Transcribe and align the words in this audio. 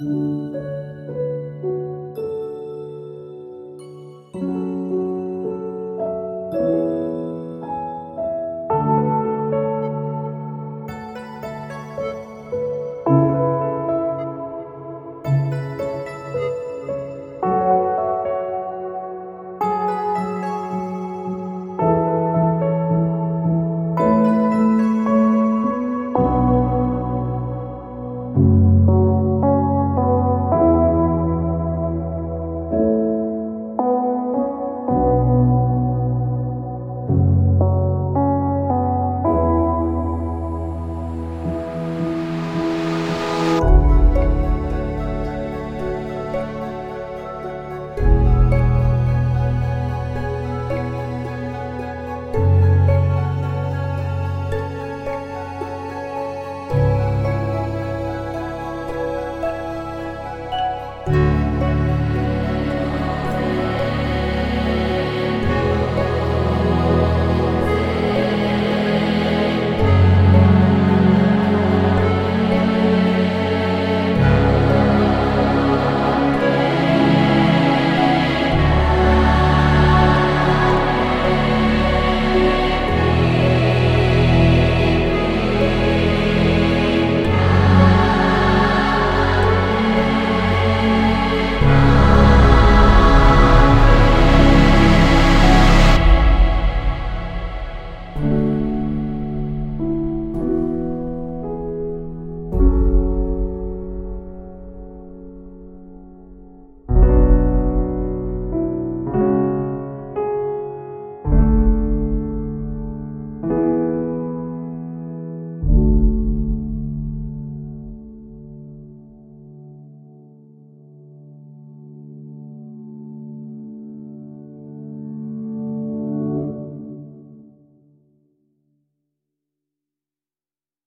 Música 0.00 0.79